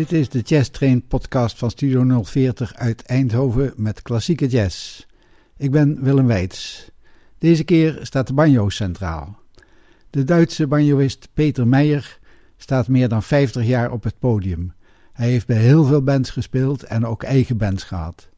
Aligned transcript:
Dit 0.00 0.12
is 0.12 0.28
de 0.28 0.40
Jazz 0.40 0.68
Train 0.68 1.06
podcast 1.06 1.58
van 1.58 1.70
Studio 1.70 2.22
040 2.22 2.74
uit 2.74 3.02
Eindhoven 3.02 3.72
met 3.76 4.02
klassieke 4.02 4.46
jazz. 4.46 5.06
Ik 5.56 5.70
ben 5.70 6.02
Willem 6.02 6.26
Weits. 6.26 6.90
Deze 7.38 7.64
keer 7.64 7.98
staat 8.02 8.26
de 8.26 8.32
banjo 8.32 8.68
centraal. 8.68 9.38
De 10.10 10.24
Duitse 10.24 10.66
banjoist 10.66 11.28
Peter 11.34 11.68
Meijer 11.68 12.18
staat 12.56 12.88
meer 12.88 13.08
dan 13.08 13.22
50 13.22 13.64
jaar 13.64 13.92
op 13.92 14.02
het 14.02 14.18
podium. 14.18 14.72
Hij 15.12 15.28
heeft 15.28 15.46
bij 15.46 15.56
heel 15.56 15.84
veel 15.84 16.02
bands 16.02 16.30
gespeeld 16.30 16.82
en 16.82 17.06
ook 17.06 17.22
eigen 17.22 17.56
bands 17.56 17.84
gehad. 17.84 18.28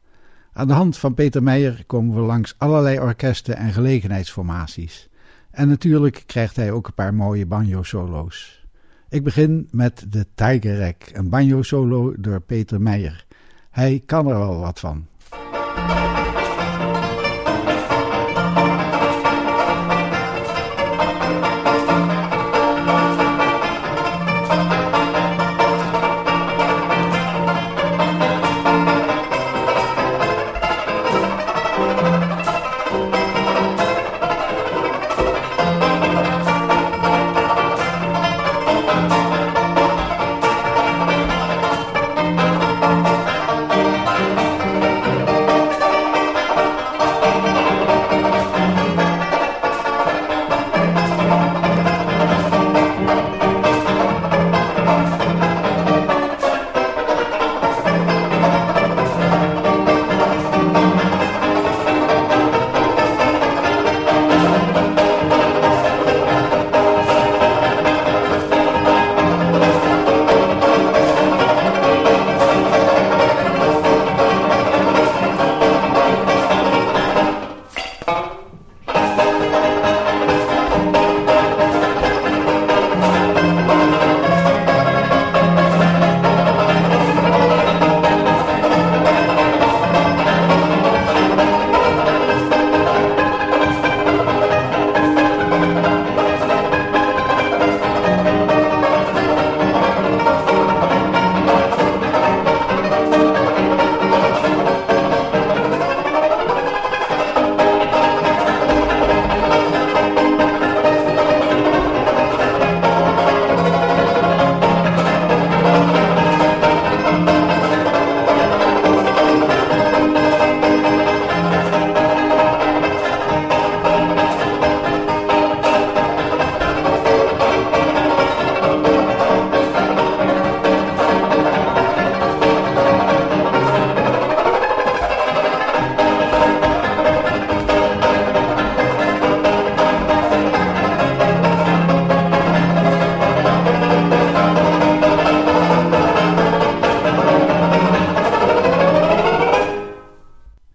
Aan 0.52 0.66
de 0.66 0.74
hand 0.74 0.96
van 0.98 1.14
Peter 1.14 1.42
Meijer 1.42 1.84
komen 1.86 2.14
we 2.14 2.20
langs 2.20 2.54
allerlei 2.58 3.00
orkesten 3.00 3.56
en 3.56 3.72
gelegenheidsformaties. 3.72 5.08
En 5.50 5.68
natuurlijk 5.68 6.22
krijgt 6.26 6.56
hij 6.56 6.72
ook 6.72 6.86
een 6.86 6.94
paar 6.94 7.14
mooie 7.14 7.46
banjo-solo's. 7.46 8.61
Ik 9.12 9.24
begin 9.24 9.68
met 9.70 10.06
de 10.08 10.26
Tiger 10.34 10.78
Rack, 10.78 11.10
een 11.12 11.28
banjo-solo 11.28 12.12
door 12.18 12.40
Peter 12.40 12.80
Meijer. 12.80 13.26
Hij 13.70 14.02
kan 14.06 14.28
er 14.28 14.38
wel 14.38 14.58
wat 14.58 14.80
van. 14.80 15.06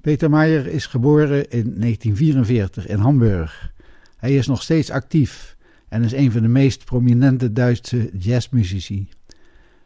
Peter 0.07 0.29
Meijer 0.29 0.67
is 0.67 0.85
geboren 0.85 1.49
in 1.49 1.73
1944 1.79 2.87
in 2.87 2.97
Hamburg. 2.97 3.73
Hij 4.17 4.35
is 4.35 4.47
nog 4.47 4.61
steeds 4.61 4.89
actief 4.89 5.57
en 5.89 6.03
is 6.03 6.11
een 6.11 6.31
van 6.31 6.41
de 6.41 6.47
meest 6.47 6.85
prominente 6.85 7.53
Duitse 7.53 8.09
jazzmuzici. 8.17 9.09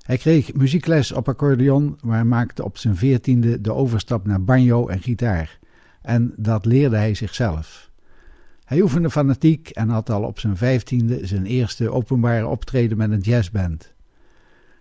Hij 0.01 0.17
kreeg 0.17 0.53
muziekles 0.53 1.11
op 1.11 1.27
accordeon, 1.27 1.97
maar 2.01 2.25
maakte 2.25 2.63
op 2.63 2.77
zijn 2.77 2.95
veertiende 2.95 3.61
de 3.61 3.73
overstap 3.73 4.25
naar 4.25 4.43
banjo 4.43 4.87
en 4.87 4.99
gitaar. 4.99 5.59
En 6.01 6.33
dat 6.35 6.65
leerde 6.65 6.95
hij 6.95 7.13
zichzelf. 7.13 7.89
Hij 8.63 8.81
oefende 8.81 9.09
fanatiek 9.09 9.69
en 9.69 9.89
had 9.89 10.09
al 10.09 10.23
op 10.23 10.39
zijn 10.39 10.57
vijftiende 10.57 11.27
zijn 11.27 11.45
eerste 11.45 11.91
openbare 11.91 12.47
optreden 12.47 12.97
met 12.97 13.11
een 13.11 13.19
jazzband. 13.19 13.93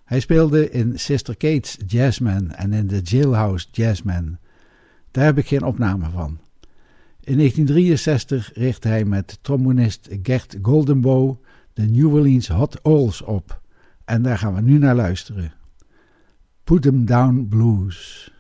Hij 0.04 0.20
speelde 0.20 0.70
in 0.70 0.98
Sister 0.98 1.36
Kate's 1.36 1.78
Jazzman 1.86 2.50
en 2.50 2.72
in 2.72 2.86
de 2.86 3.00
Jailhouse 3.02 3.66
Jazzman. 3.70 4.38
Daar 5.10 5.24
heb 5.24 5.38
ik 5.38 5.46
geen 5.46 5.62
opname 5.62 6.10
van. 6.10 6.38
In 7.20 7.36
1963 7.36 8.50
richtte 8.54 8.88
hij 8.88 9.04
met 9.04 9.38
trombonist 9.42 10.08
Gert 10.22 10.58
Goldenbow 10.62 11.36
de 11.72 11.82
New 11.82 12.14
Orleans 12.14 12.48
Hot 12.48 12.82
Oils 12.82 13.22
op. 13.22 13.60
En 14.04 14.22
daar 14.22 14.38
gaan 14.38 14.54
we 14.54 14.60
nu 14.60 14.78
naar 14.78 14.94
luisteren. 14.94 15.52
Put 16.64 16.86
'em 16.86 17.04
Down 17.04 17.46
Blues. 17.48 18.32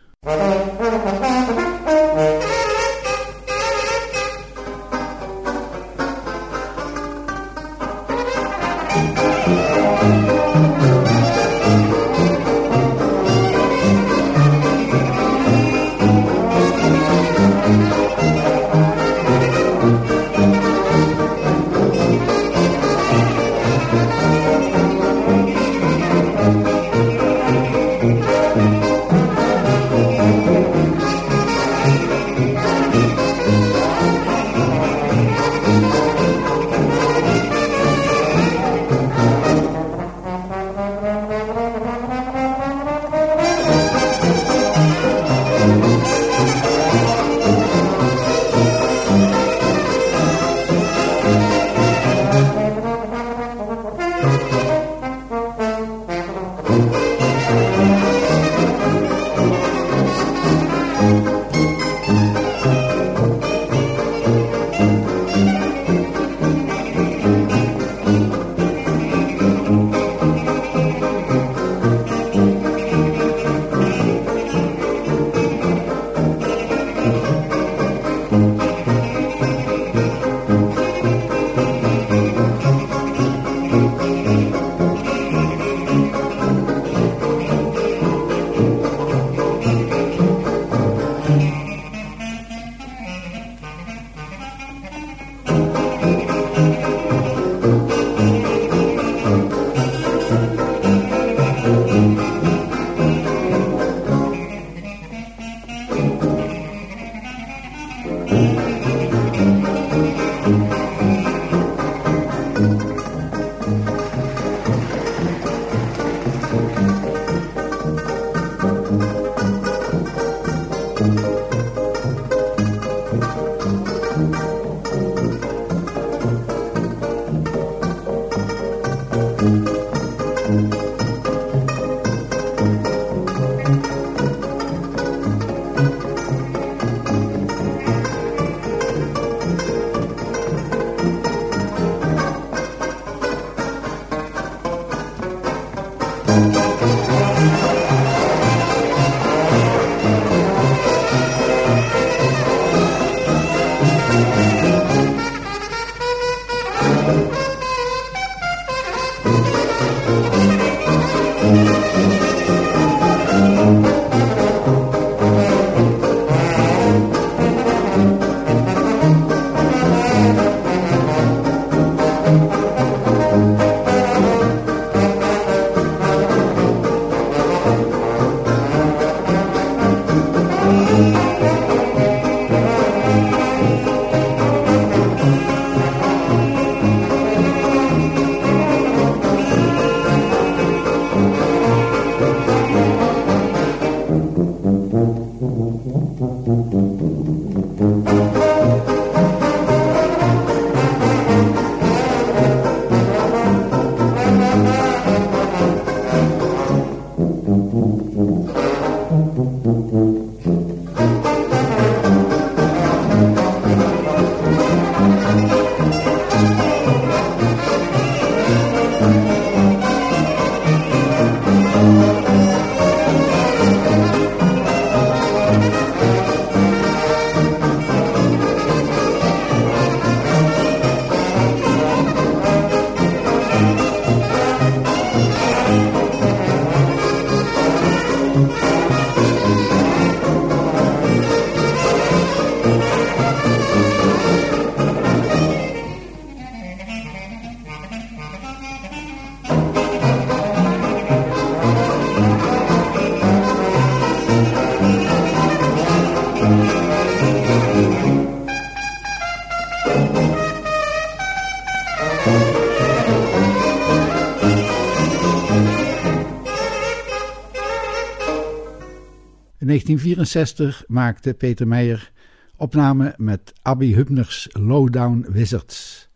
1964 269.86 270.84
maakte 270.88 271.34
Peter 271.34 271.66
Meijer 271.66 272.10
opname 272.56 273.14
met 273.16 273.52
Abby 273.62 273.94
Hubner's 273.94 274.48
Lowdown 274.52 275.26
Wizards. 275.32 276.08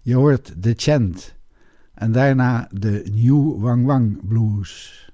Je 0.00 0.14
hoort 0.14 0.52
The 0.60 0.74
Chant 0.76 1.34
en 1.94 2.12
daarna 2.12 2.68
de 2.70 3.02
New 3.12 3.60
Wang 3.60 3.86
Wang 3.86 4.26
Blues. 4.28 5.11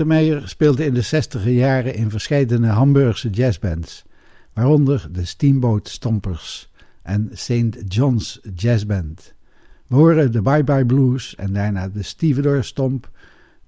Peter 0.00 0.14
Meijer 0.14 0.48
speelde 0.48 0.84
in 0.84 0.94
de 0.94 1.00
60 1.00 1.44
jaren 1.44 1.94
in 1.94 2.10
verschillende 2.10 2.66
Hamburgse 2.66 3.30
jazzbands, 3.30 4.04
waaronder 4.52 5.08
de 5.12 5.24
Steamboat 5.24 5.88
Stompers 5.88 6.70
en 7.02 7.30
St. 7.32 7.82
John's 7.88 8.40
Jazzband. 8.54 9.34
We 9.86 9.96
horen 9.96 10.32
de 10.32 10.42
Bye 10.42 10.64
Bye 10.64 10.86
Blues 10.86 11.34
en 11.34 11.52
daarna 11.52 11.88
de 11.88 12.02
Stevedore 12.02 12.62
Stomp 12.62 13.10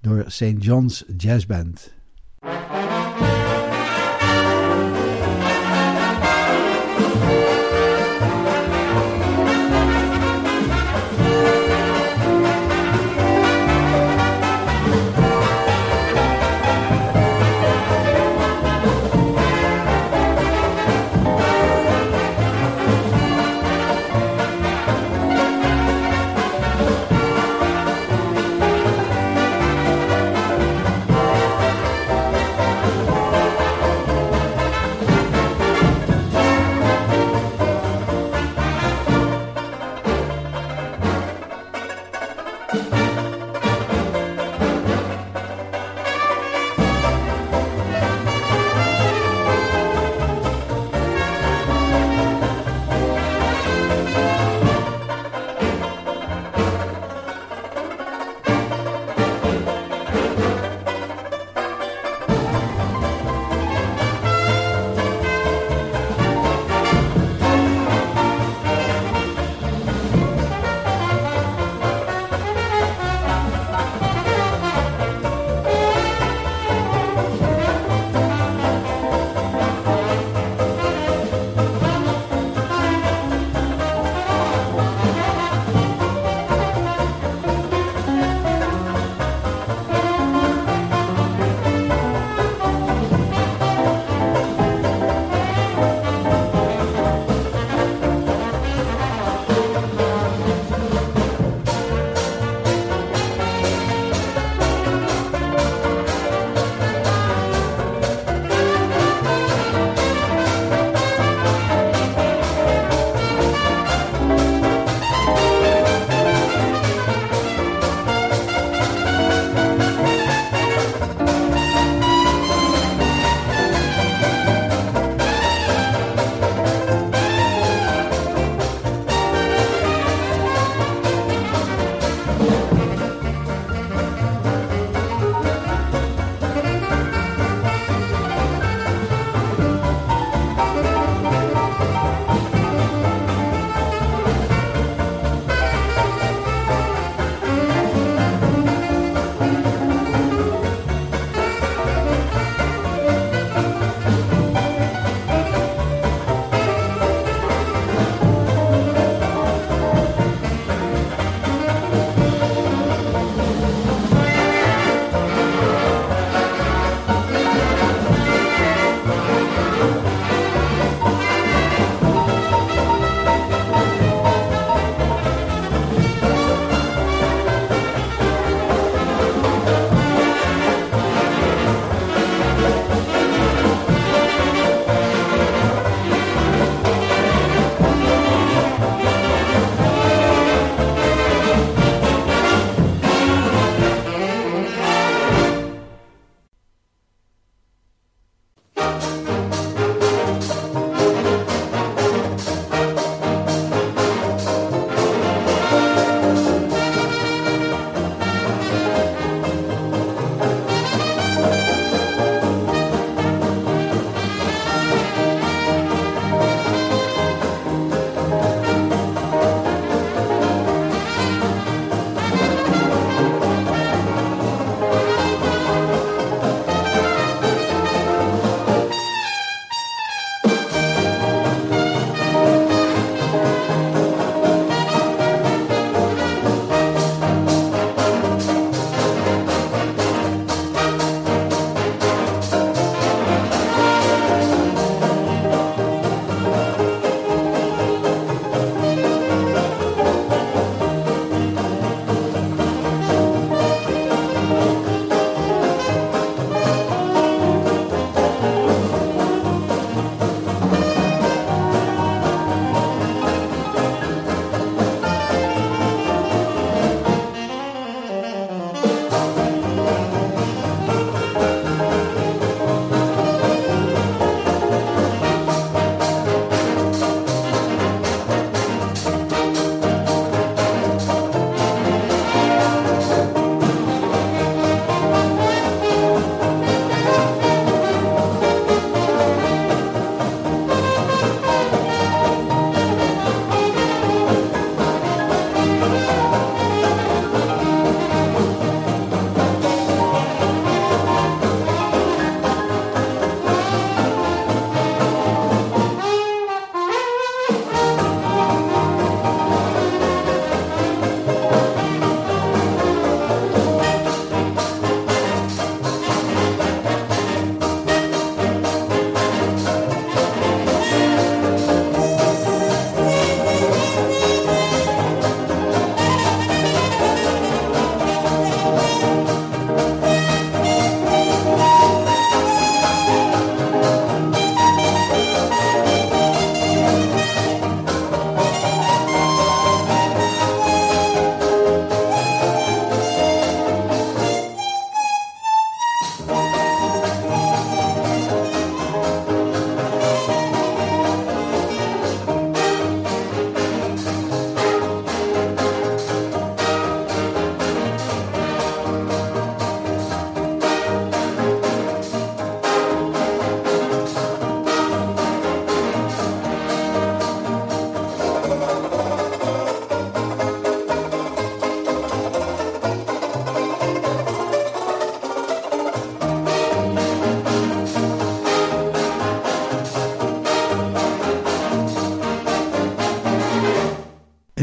door 0.01 0.25
St. 0.27 0.57
John's 0.59 1.05
Jazzband. 1.17 1.93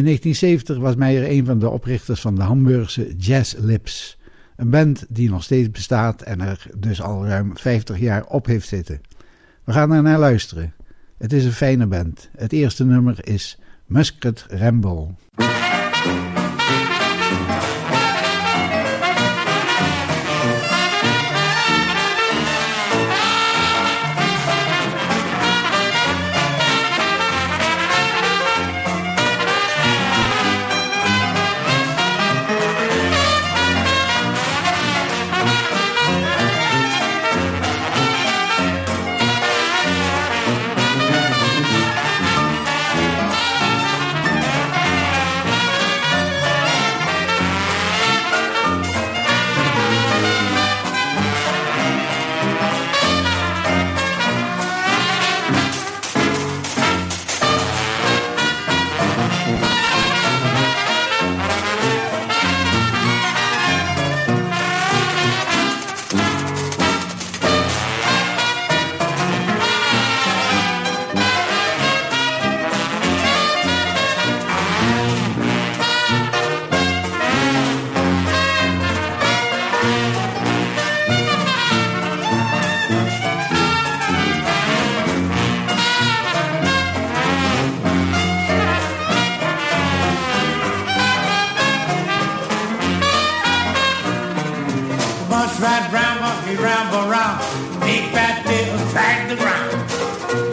1970 0.10 0.78
was 0.78 0.96
Meijer 0.96 1.30
een 1.30 1.46
van 1.46 1.60
de 1.60 1.70
oprichters 1.70 2.22
van 2.22 2.36
de 2.36 2.42
Hamburgse 2.42 3.16
Jazz 3.18 3.56
Lips. 3.58 4.18
Een 4.56 4.70
band 4.70 5.06
die 5.10 5.30
nog 5.30 5.44
steeds 5.44 5.72
bestaat 5.72 6.22
en 6.22 6.42
er 6.42 6.66
dus 6.78 7.02
al 7.02 7.26
ruim 7.26 7.58
50 7.58 8.00
jaar 8.00 8.26
op 8.26 8.46
heeft 8.46 8.68
zitten. 8.68 9.02
We 9.64 9.72
gaan 9.72 9.92
er 9.92 10.02
naar 10.02 10.20
luisteren. 10.20 10.74
Het 11.18 11.34
is 11.34 11.46
een 11.46 11.52
fijne 11.52 11.88
band. 11.88 12.30
Het 12.36 12.54
eerste 12.54 12.86
nummer 12.86 13.28
is 13.28 13.58
Musket 13.86 14.46
Ramble. 14.50 15.08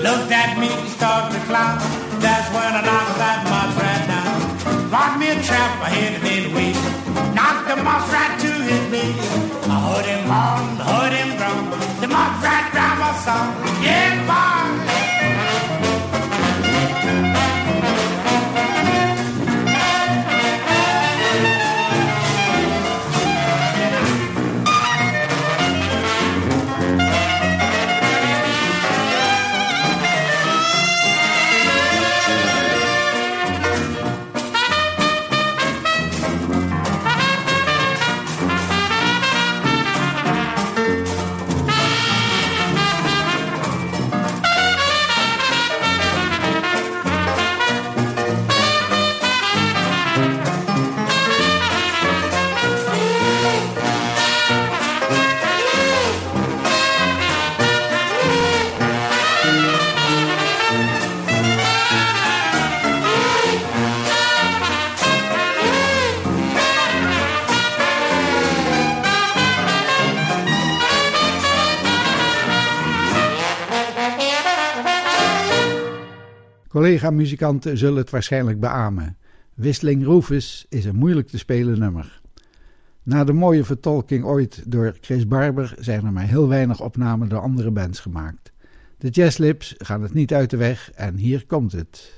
Looked 0.07 0.31
at 0.31 0.57
me, 0.63 0.71
started 0.95 1.35
to 1.35 1.41
clown. 1.51 1.79
That's 2.23 2.49
when 2.55 2.71
I 2.79 2.83
knocked 2.89 3.19
that 3.19 3.41
mouse 3.51 3.75
rat 3.75 4.03
down. 4.07 4.89
Brought 4.89 5.19
me 5.19 5.27
a 5.35 5.43
trap, 5.43 5.83
I 5.83 5.91
hit 5.91 6.13
him 6.15 6.25
in 6.35 6.43
the 6.47 6.53
waist. 6.55 6.85
Knocked 7.35 7.67
the 7.67 7.77
mouse 7.83 8.09
right 8.15 8.35
to 8.45 8.51
his 8.71 8.83
knees. 8.93 9.19
I 9.67 9.77
heard 9.87 10.07
him 10.07 10.23
moan, 10.31 10.79
heard 10.79 11.13
him 11.13 11.31
groan. 11.37 11.65
The 12.01 12.07
mouse 12.07 12.39
rat 12.41 12.67
my 12.99 13.13
song. 13.25 13.76
Collega-muzikanten 76.77 77.79
zullen 77.79 77.97
het 77.97 78.11
waarschijnlijk 78.11 78.61
beamen. 78.61 79.17
Whistling 79.55 80.05
Rufus 80.05 80.67
is 80.69 80.85
een 80.85 80.97
moeilijk 80.97 81.29
te 81.29 81.39
spelen 81.39 81.79
nummer. 81.79 82.21
Na 83.03 83.25
de 83.25 83.33
mooie 83.33 83.65
vertolking 83.65 84.25
ooit 84.25 84.63
door 84.71 84.97
Chris 85.01 85.27
Barber 85.27 85.75
zijn 85.79 86.05
er 86.05 86.13
maar 86.13 86.27
heel 86.27 86.49
weinig 86.49 86.81
opnamen 86.81 87.29
door 87.29 87.41
andere 87.41 87.71
bands 87.71 88.01
gemaakt. 88.01 88.53
De 88.99 89.09
Jazzlips 89.09 89.75
gaan 89.79 90.03
het 90.03 90.15
niet 90.15 90.35
uit 90.35 90.51
de 90.51 90.57
weg 90.57 90.91
en 90.93 91.17
hier 91.17 91.47
komt 91.47 91.73
het. 91.73 92.13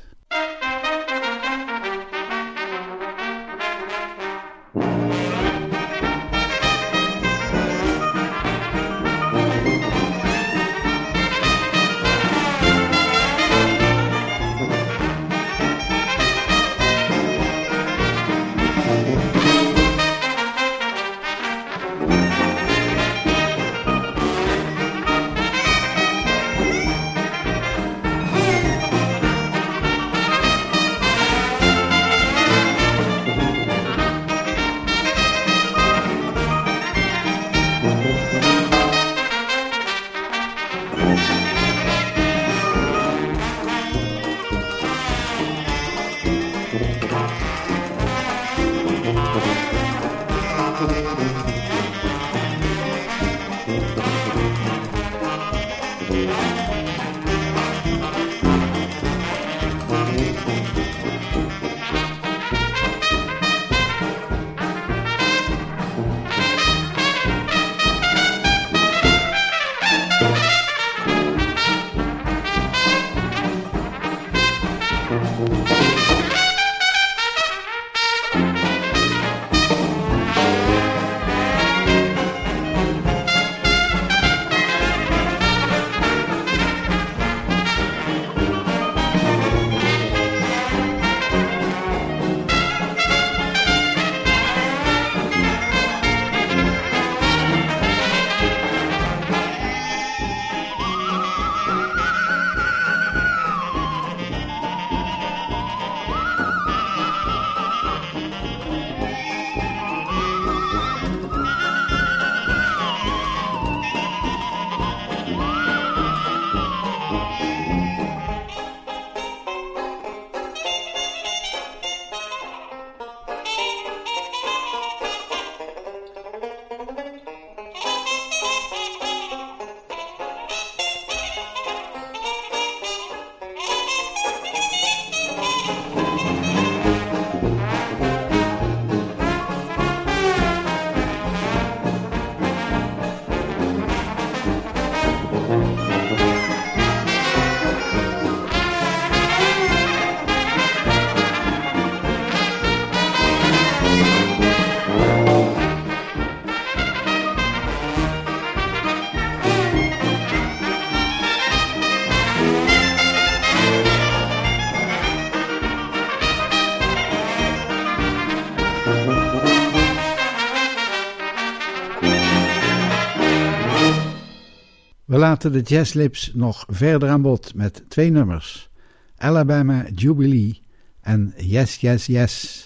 Laten 175.29 175.53
de 175.53 175.61
jazzlips 175.61 176.31
nog 176.35 176.65
verder 176.69 177.09
aan 177.09 177.23
bod 177.23 177.55
met 177.55 177.83
twee 177.89 178.11
nummers: 178.11 178.69
Alabama 179.17 179.87
Jubilee 179.95 180.63
en 181.01 181.35
Yes, 181.37 181.77
Yes, 181.77 182.07
Yes. 182.07 182.58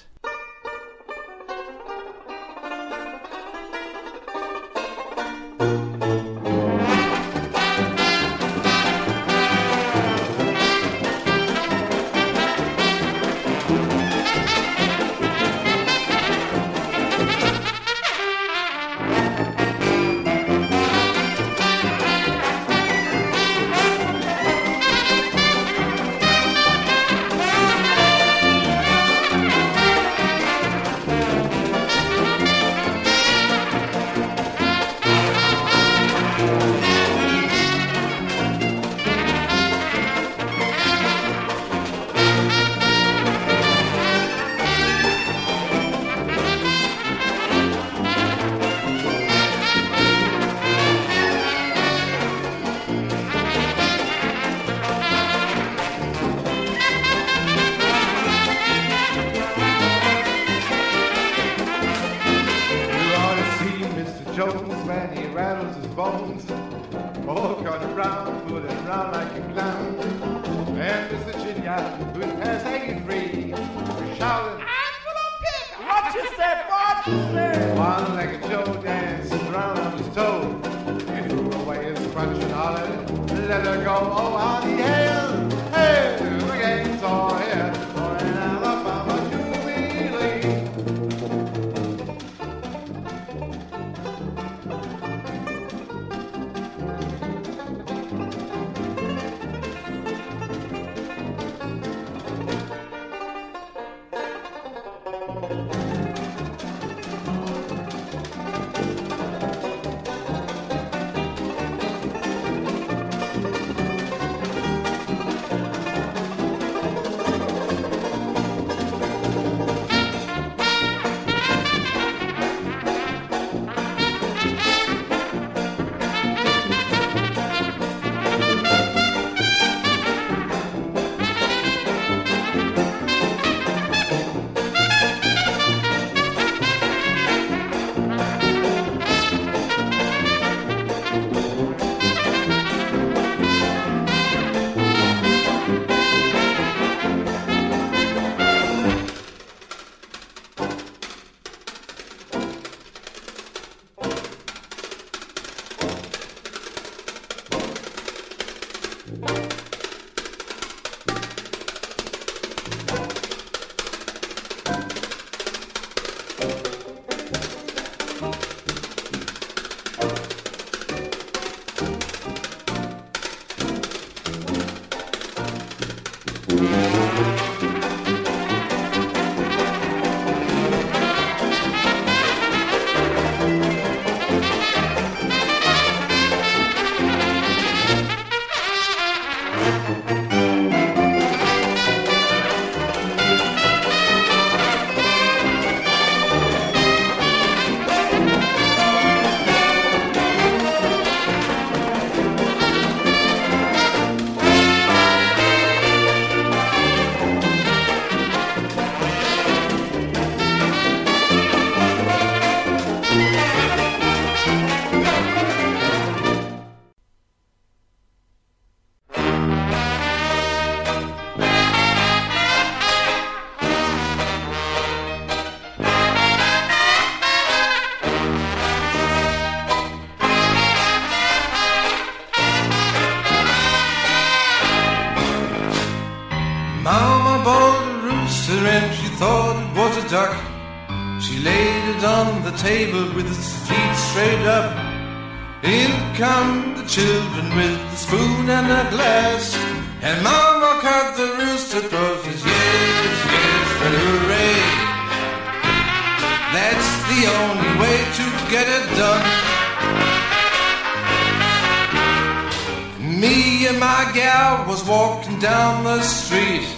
Down 265.82 265.98
the 265.98 266.02
street. 266.02 266.68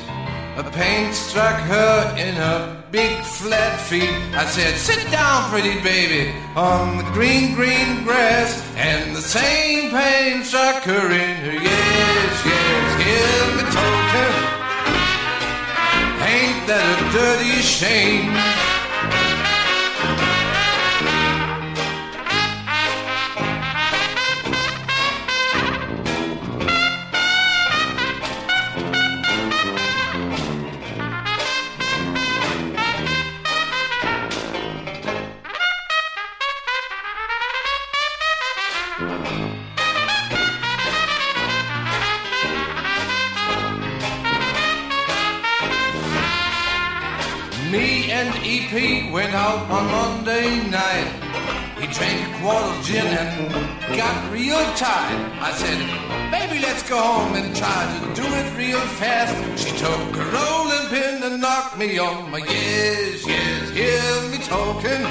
A 0.57 0.63
pain 0.71 1.13
struck 1.13 1.59
her 1.61 2.17
in 2.17 2.35
her 2.35 2.83
big 2.91 3.23
flat 3.25 3.81
feet. 3.81 4.15
I 4.35 4.47
said, 4.47 4.77
sit 4.77 5.11
down, 5.11 5.51
pretty 5.51 5.81
baby, 5.81 6.33
on 6.55 6.99
the 6.99 7.05
green, 7.13 7.55
green 7.55 8.05
grass. 8.05 8.63
And 8.77 9.17
the 9.17 9.21
same 9.21 9.91
pain 9.91 10.45
struck 10.45 10.83
her 10.85 11.07
in 11.11 11.37
her. 11.45 11.53
Yes, 11.53 12.43
yes, 12.47 12.87
give 13.03 13.49
me 13.57 13.65
token. 13.79 14.33
Ain't 16.35 16.67
that 16.69 16.97
a 17.01 17.13
dirty 17.13 17.61
shame? 17.63 18.74
Out 49.45 49.71
on 49.77 49.85
Monday 49.97 50.49
night. 50.71 51.11
He 51.81 51.87
drank 51.97 52.19
a 52.29 52.31
quart 52.41 52.65
of 52.71 52.85
gin 52.87 53.07
and 53.21 53.53
got 54.01 54.17
real 54.33 54.65
tired. 54.85 55.21
I 55.49 55.51
said, 55.61 55.79
baby, 56.35 56.57
let's 56.67 56.83
go 56.89 56.99
home 56.99 57.35
and 57.41 57.55
try 57.63 57.81
to 57.93 57.99
do 58.21 58.27
it 58.41 58.47
real 58.63 58.85
fast. 59.01 59.35
She 59.63 59.71
took 59.85 60.09
a 60.23 60.27
rolling 60.37 60.87
pin 60.93 61.17
and 61.27 61.37
knocked 61.43 61.77
me 61.77 61.99
on 61.99 62.31
my 62.31 62.39
yes, 62.39 63.27
yes, 63.27 63.71
hear 63.79 64.09
me 64.33 64.39
talking. 64.55 65.03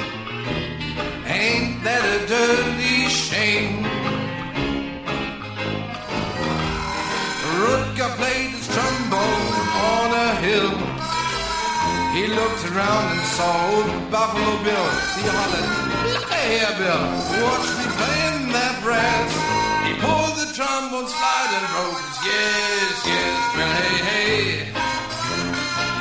Ain't 1.42 1.84
that 1.86 2.04
a 2.16 2.18
dirty 2.34 2.96
shame? 3.26 3.84
Rutger 7.60 8.10
played 8.18 8.50
his 8.56 8.66
trombone 8.74 9.54
on 9.94 10.08
a 10.26 10.30
hill. 10.46 10.73
He 12.14 12.28
looked 12.28 12.64
around 12.70 13.10
and 13.10 13.26
saw 13.26 13.74
old 13.74 14.08
Buffalo 14.08 14.62
Bill. 14.62 14.88
He 15.18 15.26
hollered, 15.26 16.14
look 16.14 16.30
here, 16.30 16.70
Bill, 16.78 17.04
watch 17.42 17.66
me 17.74 17.86
playing 17.98 18.54
that 18.54 18.78
brass. 18.86 19.30
He 19.82 19.98
pulled 19.98 20.38
the 20.38 20.46
trombone 20.54 21.08
slide 21.10 21.50
and 21.58 21.66
broke 21.74 21.98
yes, 22.22 23.02
yes, 23.02 23.38
Bill, 23.58 23.66
hey, 23.66 23.98
hey. 24.06 24.44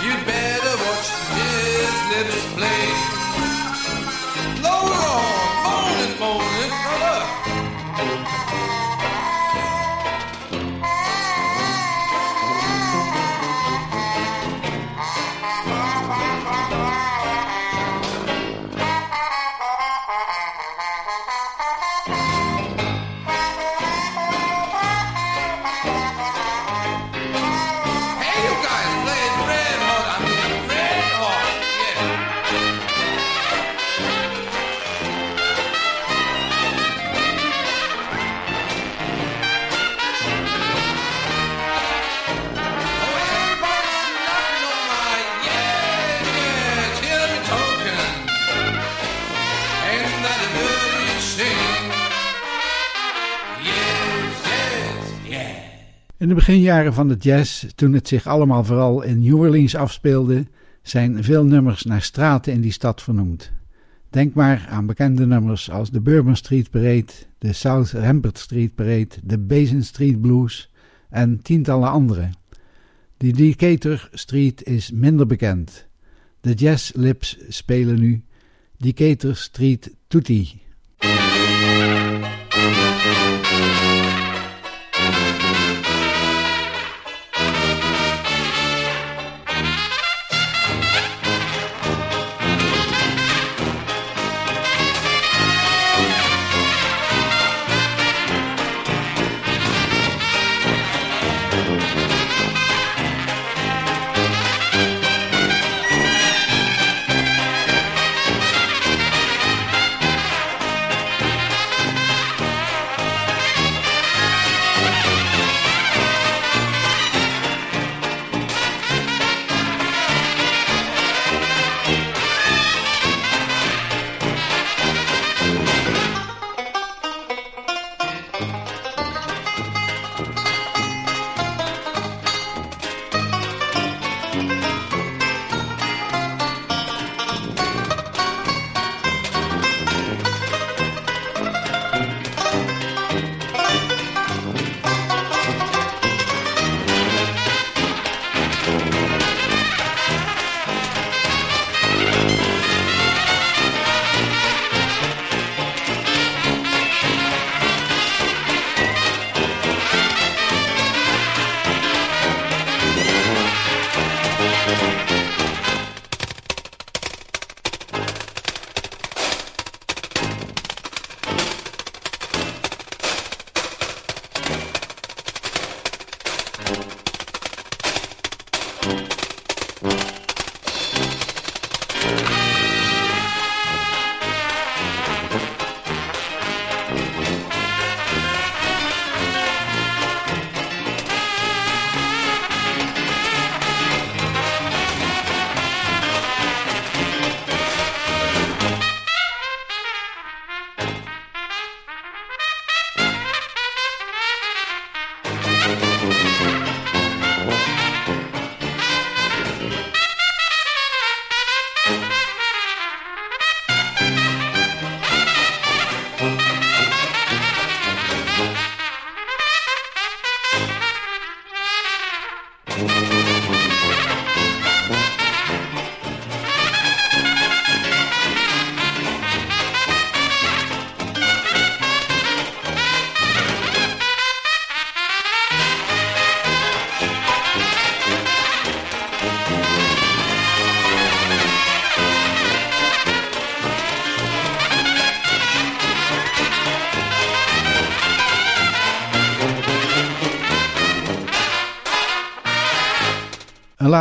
You 0.06 0.14
better 0.30 0.76
watch 0.86 1.10
his 1.34 1.94
lips 2.14 2.46
play. 2.62 3.13
In 56.24 56.30
de 56.30 56.36
beginjaren 56.36 56.94
van 56.94 57.08
de 57.08 57.16
jazz, 57.16 57.66
toen 57.76 57.94
het 57.94 58.08
zich 58.08 58.28
allemaal 58.28 58.64
vooral 58.64 59.02
in 59.02 59.20
New 59.20 59.40
Orleans 59.40 59.76
afspeelde, 59.76 60.46
zijn 60.82 61.24
veel 61.24 61.46
nummers 61.46 61.84
naar 61.84 62.02
straten 62.02 62.54
in 62.54 62.62
die 62.62 62.72
stad 62.72 63.02
vernoemd. 63.02 63.52
Denk 64.10 64.34
maar 64.34 64.68
aan 64.70 64.86
bekende 64.86 65.26
nummers 65.26 65.72
als 65.72 65.92
de 65.92 66.02
Bourbon 66.02 66.36
Street 66.36 66.70
Parade, 66.70 67.12
de 67.38 67.54
South 67.54 67.92
Rampart 67.92 68.38
Street 68.38 68.76
Parade, 68.76 69.10
de 69.24 69.38
Basin 69.38 69.84
Street 69.84 70.22
Blues 70.22 70.72
en 71.10 71.42
tientallen 71.42 71.90
andere. 71.90 72.30
De 73.18 73.32
Decatur 73.32 74.10
Street 74.12 74.64
is 74.64 74.92
minder 74.92 75.28
bekend. 75.28 75.88
De 76.42 76.54
Jazz 76.54 76.92
Lips 76.96 77.38
spelen 77.48 78.00
nu 78.00 78.24
Decatur 78.78 79.36
Street 79.36 79.96
Tootie. 80.08 80.62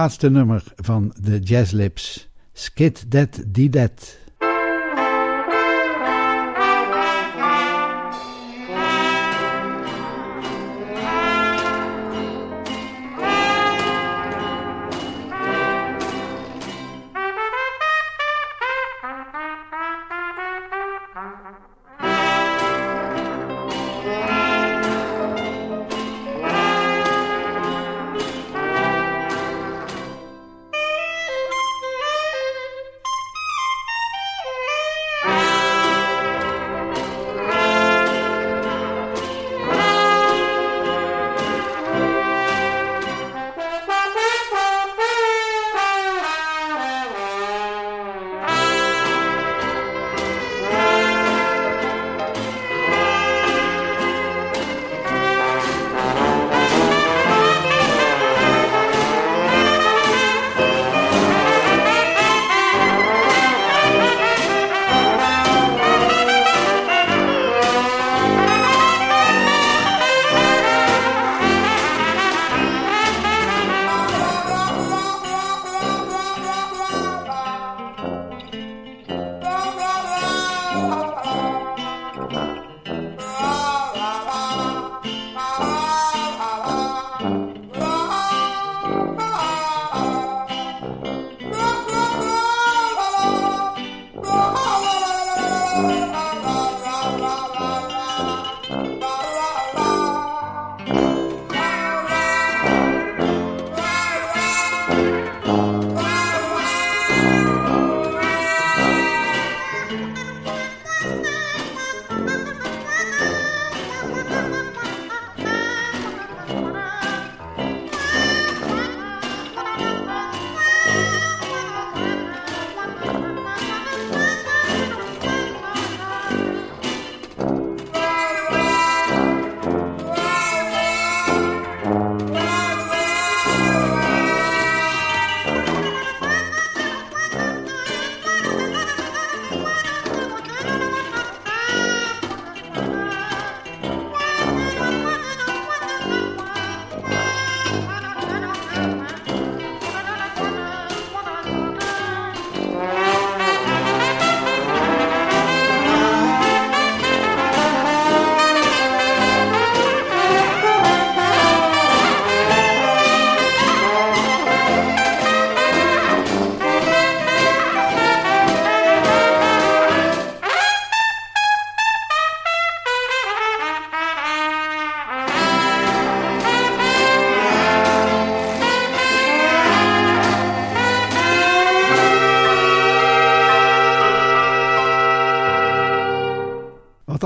Laatste 0.02 0.28
nummer 0.30 0.62
van 0.76 1.14
de 1.20 1.38
Jazz 1.38 1.72
Lips, 1.72 2.28
Skid 2.52 3.10
Dead 3.10 3.42
Die 3.46 3.68
Dead. 3.68 4.21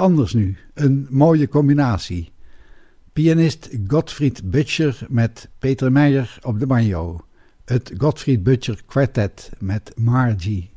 Anders 0.07 0.33
nu. 0.33 0.57
Een 0.75 1.07
mooie 1.11 1.49
combinatie. 1.49 2.33
Pianist 3.13 3.69
Gottfried 3.87 4.51
Butcher 4.51 5.07
met 5.09 5.49
Peter 5.59 5.93
Meijer 5.93 6.39
op 6.43 6.59
de 6.59 6.67
banjo. 6.67 7.25
Het 7.65 7.93
Gottfried 7.99 8.43
Butcher 8.43 8.83
Quartet 8.87 9.51
met 9.59 9.93
Margie. 9.97 10.71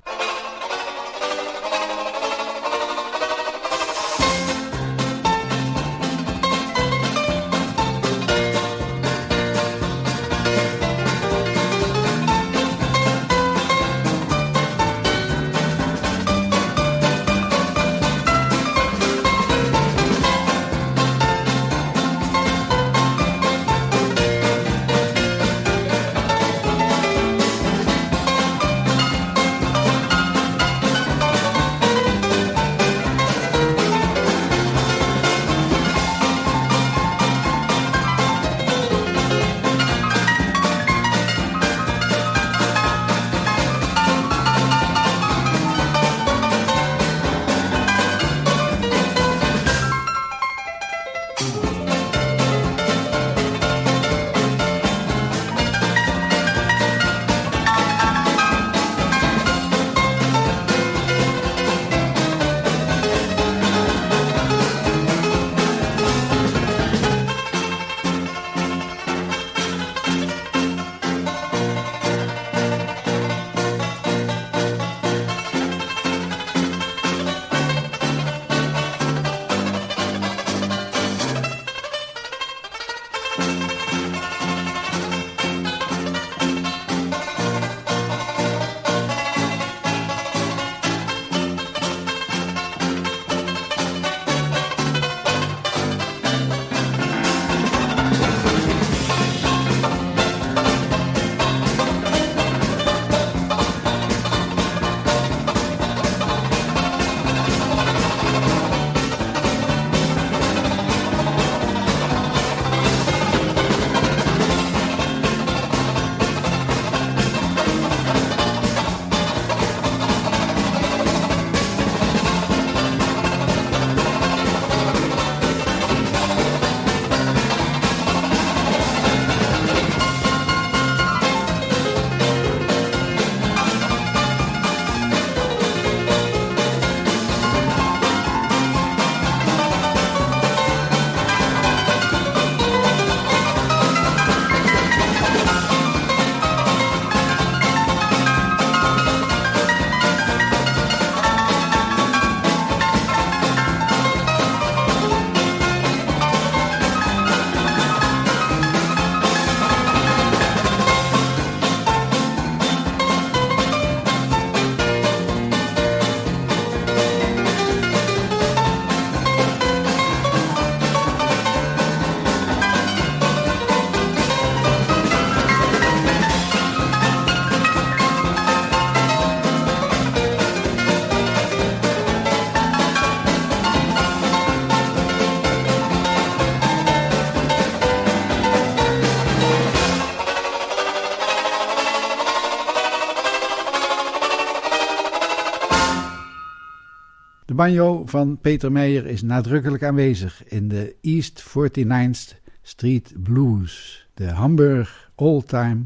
Banjo 197.60 198.04
van 198.06 198.38
Peter 198.42 198.72
Meijer 198.72 199.06
is 199.06 199.22
nadrukkelijk 199.22 199.84
aanwezig 199.84 200.44
in 200.48 200.68
de 200.68 200.96
East 201.02 201.44
49th 201.44 202.36
Street 202.62 203.14
Blues, 203.24 204.08
de 204.14 204.26
Hamburg 204.26 205.12
All 205.16 205.42
Time 205.42 205.86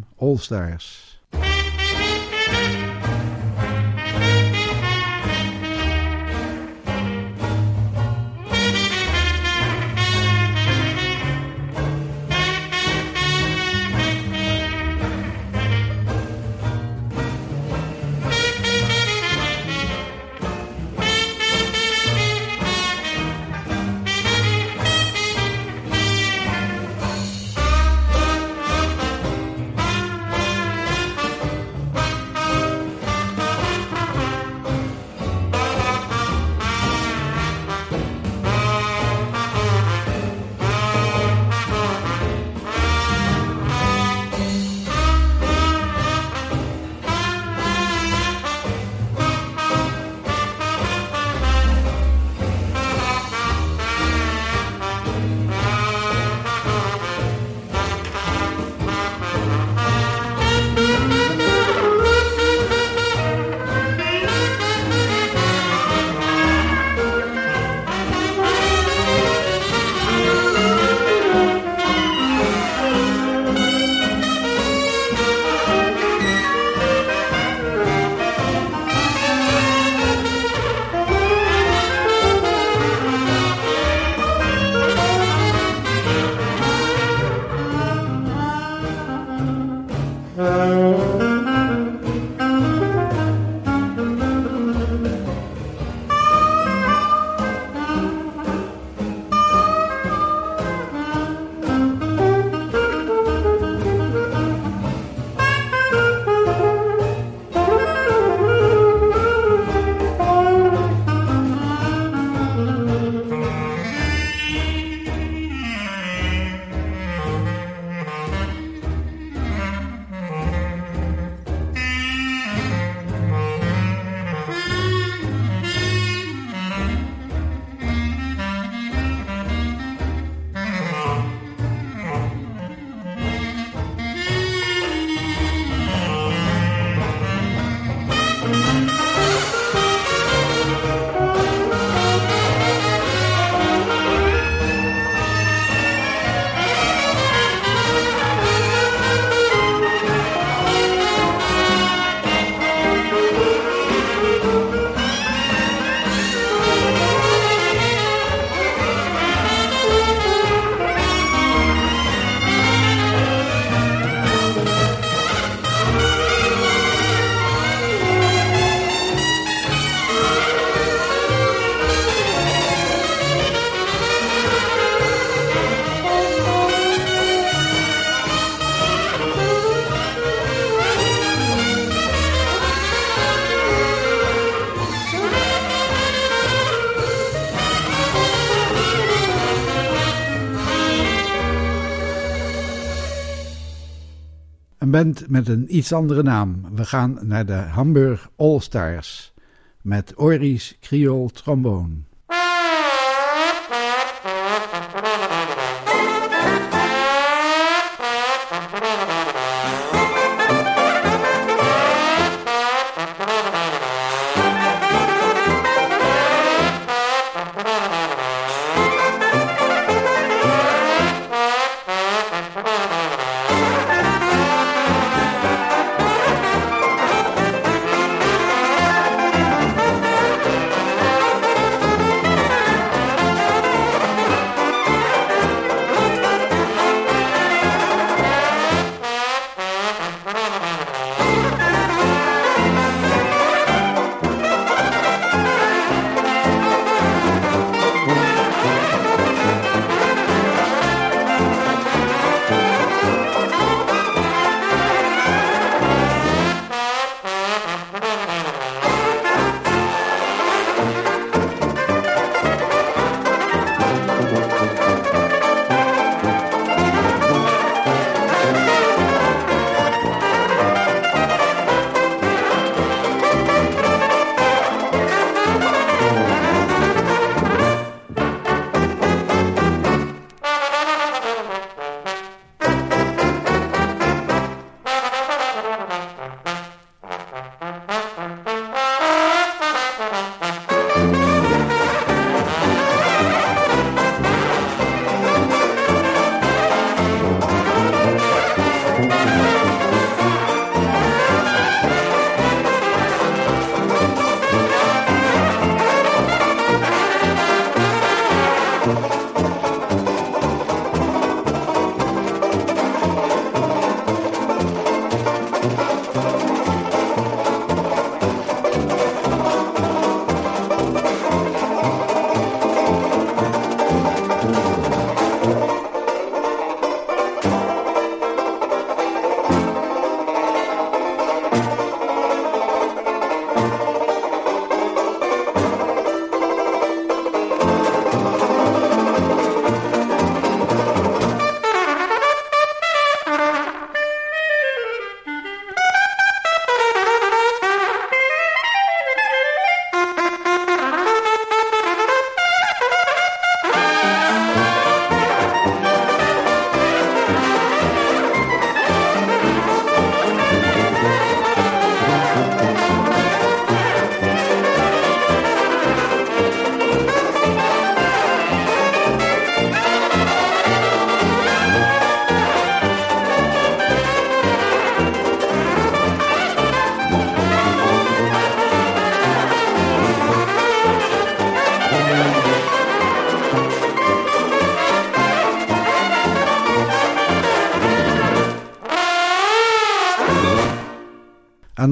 met 195.27 195.47
een 195.47 195.75
iets 195.77 195.93
andere 195.93 196.23
naam. 196.23 196.61
We 196.75 196.85
gaan 196.85 197.19
naar 197.21 197.45
de 197.45 197.53
Hamburg 197.53 198.29
All 198.35 198.59
Stars 198.59 199.33
met 199.81 200.13
Ori's 200.15 200.77
Creole 200.81 201.29
Trombone. 201.31 201.95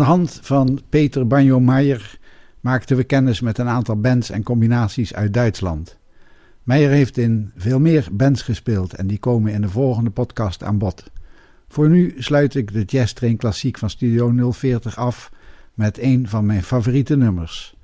De 0.01 0.07
hand 0.07 0.39
van 0.41 0.81
Peter 0.89 1.27
Banjo-Meijer 1.27 2.19
maakten 2.59 2.97
we 2.97 3.03
kennis 3.03 3.41
met 3.41 3.57
een 3.57 3.67
aantal 3.67 3.99
bands 3.99 4.29
en 4.29 4.43
combinaties 4.43 5.13
uit 5.13 5.33
Duitsland. 5.33 5.97
Meijer 6.63 6.89
heeft 6.89 7.17
in 7.17 7.51
veel 7.55 7.79
meer 7.79 8.07
bands 8.11 8.41
gespeeld 8.41 8.93
en 8.93 9.07
die 9.07 9.19
komen 9.19 9.53
in 9.53 9.61
de 9.61 9.69
volgende 9.69 10.09
podcast 10.09 10.63
aan 10.63 10.77
bod. 10.77 11.03
Voor 11.67 11.89
nu 11.89 12.15
sluit 12.17 12.55
ik 12.55 12.73
de 12.73 12.83
Jazz 12.83 13.13
Train 13.13 13.37
Klassiek 13.37 13.77
van 13.77 13.89
Studio 13.89 14.51
040 14.51 14.97
af 14.97 15.31
met 15.73 15.97
een 15.99 16.27
van 16.27 16.45
mijn 16.45 16.63
favoriete 16.63 17.17
nummers. 17.17 17.75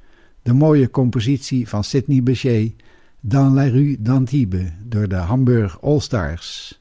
De 0.41 0.53
mooie 0.53 0.89
compositie 0.89 1.67
van 1.67 1.83
Sidney 1.83 2.23
Bechet, 2.23 2.73
Dans 3.19 3.55
la 3.55 3.63
rue 3.63 3.97
d'Antibes, 3.99 4.71
door 4.83 5.07
de 5.07 5.15
Hamburg 5.15 5.81
All 5.81 5.99
Stars. 5.99 6.79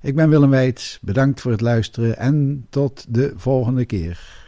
Ik 0.00 0.14
ben 0.14 0.28
Willem 0.28 0.50
Weits, 0.50 0.98
bedankt 1.02 1.40
voor 1.40 1.50
het 1.50 1.60
luisteren 1.60 2.18
en 2.18 2.66
tot 2.70 3.06
de 3.08 3.32
volgende 3.36 3.84
keer. 3.84 4.41